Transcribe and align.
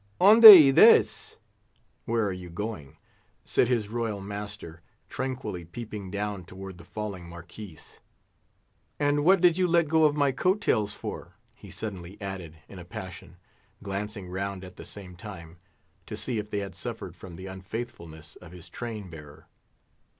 "Onde 0.19 0.43
ides?" 0.45 1.37
(where 2.05 2.25
are 2.25 2.33
you 2.33 2.49
going?) 2.49 2.97
said 3.45 3.67
his 3.67 3.87
royal 3.87 4.19
master, 4.19 4.81
tranquilly 5.09 5.63
peeping 5.63 6.09
down 6.09 6.43
toward 6.43 6.79
the 6.79 6.83
falling 6.83 7.29
Marquis; 7.29 7.77
"and 8.99 9.23
what 9.23 9.41
did 9.41 9.57
you 9.59 9.67
let 9.67 9.87
go 9.87 10.05
of 10.05 10.15
my 10.15 10.31
coat 10.31 10.59
tails 10.59 10.91
for?" 10.91 11.35
he 11.53 11.69
suddenly 11.69 12.19
added, 12.19 12.57
in 12.67 12.79
a 12.79 12.83
passion, 12.83 13.37
glancing 13.83 14.27
round 14.27 14.63
at 14.63 14.75
the 14.75 14.85
same 14.85 15.15
time, 15.15 15.57
to 16.07 16.17
see 16.17 16.39
if 16.39 16.49
they 16.49 16.61
had 16.61 16.73
suffered 16.73 17.15
from 17.15 17.35
the 17.35 17.45
unfaithfulness 17.45 18.35
of 18.37 18.53
his 18.53 18.69
train 18.69 19.07
bearer. 19.07 19.45